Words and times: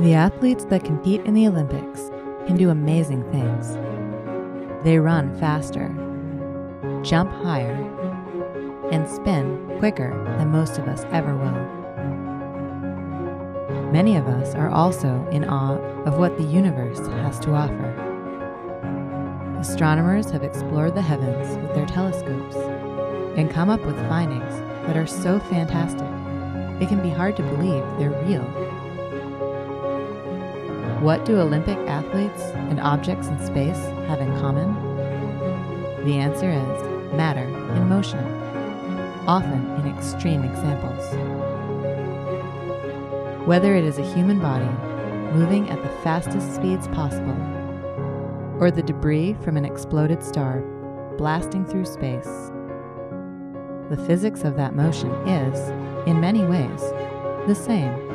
The 0.00 0.14
athletes 0.14 0.64
that 0.70 0.82
compete 0.82 1.20
in 1.26 1.34
the 1.34 1.46
Olympics 1.46 2.08
can 2.46 2.56
do 2.56 2.70
amazing 2.70 3.22
things. 3.30 3.76
They 4.82 4.98
run 4.98 5.38
faster, 5.38 5.88
jump 7.02 7.30
higher, 7.30 7.74
and 8.90 9.06
spin 9.06 9.76
quicker 9.78 10.08
than 10.38 10.48
most 10.48 10.78
of 10.78 10.88
us 10.88 11.04
ever 11.12 11.36
will. 11.36 11.52
Many 13.92 14.16
of 14.16 14.26
us 14.26 14.54
are 14.54 14.70
also 14.70 15.28
in 15.32 15.44
awe 15.44 15.76
of 16.06 16.16
what 16.16 16.38
the 16.38 16.44
universe 16.44 17.06
has 17.06 17.38
to 17.40 17.52
offer. 17.52 17.90
Astronomers 19.60 20.30
have 20.30 20.42
explored 20.42 20.94
the 20.94 21.02
heavens 21.02 21.58
with 21.58 21.74
their 21.74 21.84
telescopes 21.84 22.56
and 23.36 23.50
come 23.50 23.68
up 23.68 23.84
with 23.84 23.96
findings 24.08 24.54
that 24.86 24.96
are 24.96 25.06
so 25.06 25.38
fantastic 25.40 26.08
it 26.80 26.88
can 26.88 27.02
be 27.02 27.10
hard 27.10 27.36
to 27.36 27.42
believe 27.42 27.84
they're 27.98 28.18
real. 28.24 28.79
What 31.00 31.24
do 31.24 31.40
Olympic 31.40 31.78
athletes 31.88 32.42
and 32.42 32.78
objects 32.78 33.28
in 33.28 33.38
space 33.46 33.78
have 34.06 34.20
in 34.20 34.38
common? 34.38 34.74
The 36.04 36.18
answer 36.18 36.50
is 36.50 37.14
matter 37.14 37.44
in 37.74 37.88
motion, 37.88 38.22
often 39.26 39.66
in 39.76 39.96
extreme 39.96 40.44
examples. 40.44 41.02
Whether 43.46 43.74
it 43.76 43.84
is 43.84 43.96
a 43.96 44.14
human 44.14 44.40
body 44.40 44.68
moving 45.34 45.70
at 45.70 45.82
the 45.82 45.88
fastest 46.02 46.54
speeds 46.54 46.86
possible, 46.88 47.38
or 48.60 48.70
the 48.70 48.82
debris 48.82 49.38
from 49.42 49.56
an 49.56 49.64
exploded 49.64 50.22
star 50.22 50.60
blasting 51.16 51.64
through 51.64 51.86
space, 51.86 52.50
the 53.88 54.04
physics 54.06 54.44
of 54.44 54.54
that 54.56 54.74
motion 54.74 55.10
is, 55.26 55.70
in 56.06 56.20
many 56.20 56.44
ways, 56.44 56.80
the 57.46 57.54
same. 57.54 58.09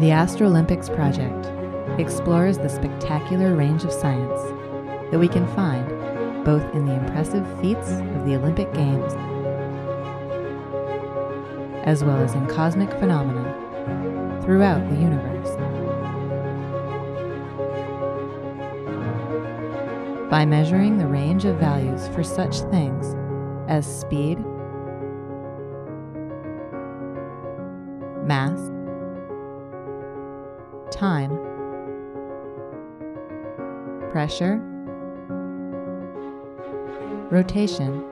The 0.00 0.12
Astrolympics 0.12 0.88
Project 0.96 2.00
explores 2.00 2.56
the 2.56 2.70
spectacular 2.70 3.54
range 3.54 3.84
of 3.84 3.92
science 3.92 4.40
that 5.10 5.18
we 5.18 5.28
can 5.28 5.46
find 5.54 5.86
both 6.42 6.64
in 6.74 6.86
the 6.86 6.94
impressive 6.94 7.46
feats 7.60 7.90
of 7.90 8.24
the 8.24 8.34
Olympic 8.34 8.72
Games 8.72 9.12
as 11.84 12.02
well 12.02 12.16
as 12.16 12.32
in 12.32 12.46
cosmic 12.46 12.88
phenomena 12.92 14.40
throughout 14.42 14.88
the 14.88 14.96
universe. 14.96 15.50
By 20.30 20.46
measuring 20.46 20.96
the 20.96 21.08
range 21.08 21.44
of 21.44 21.56
values 21.56 22.08
for 22.14 22.22
such 22.22 22.60
things 22.70 23.14
as 23.68 23.84
speed, 23.84 24.38
mass, 28.26 28.69
time, 31.00 31.30
pressure, 34.10 34.60
rotation, 37.30 38.04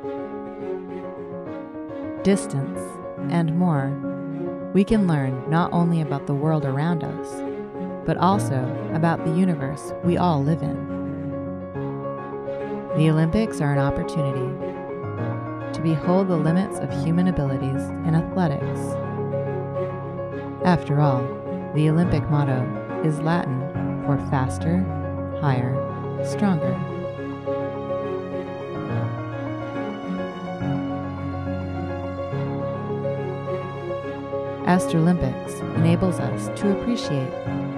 distance, 2.22 2.80
and 3.28 3.54
more, 3.58 3.90
we 4.72 4.84
can 4.84 5.06
learn 5.06 5.38
not 5.50 5.70
only 5.70 6.00
about 6.00 6.26
the 6.26 6.34
world 6.34 6.64
around 6.64 7.04
us, 7.04 7.42
but 8.06 8.16
also 8.16 8.56
about 8.94 9.22
the 9.26 9.32
universe 9.32 9.92
we 10.02 10.16
all 10.16 10.42
live 10.42 10.62
in. 10.62 10.88
The 12.96 13.10
Olympics 13.10 13.60
are 13.60 13.74
an 13.74 13.78
opportunity 13.78 14.48
to 15.74 15.82
behold 15.82 16.28
the 16.28 16.38
limits 16.38 16.78
of 16.78 16.90
human 17.04 17.28
abilities 17.28 17.82
in 18.06 18.14
athletics. 18.14 18.80
After 20.64 21.00
all, 21.00 21.37
the 21.78 21.88
Olympic 21.88 22.28
motto 22.28 22.60
is 23.04 23.20
Latin 23.20 23.60
for 24.04 24.18
faster, 24.30 24.78
higher, 25.40 25.76
stronger. 26.24 26.74
Astrolympics 34.66 35.60
enables 35.76 36.18
us 36.18 36.48
to 36.60 36.76
appreciate 36.76 37.30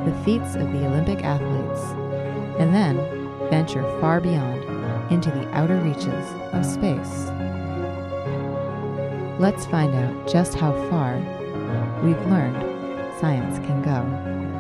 the 0.07 0.19
feats 0.25 0.55
of 0.55 0.73
the 0.73 0.87
Olympic 0.87 1.23
athletes 1.23 1.83
and 2.59 2.75
then 2.75 2.97
venture 3.51 3.83
far 4.01 4.19
beyond 4.19 4.63
into 5.13 5.31
the 5.31 5.47
outer 5.51 5.77
reaches 5.77 6.27
of 6.55 6.65
space. 6.65 7.27
Let's 9.39 9.67
find 9.67 9.95
out 9.95 10.27
just 10.27 10.55
how 10.55 10.73
far 10.89 11.19
we've 12.03 12.27
learned 12.29 12.70
science 13.21 13.59
can 13.67 13.83
go. 13.83 14.60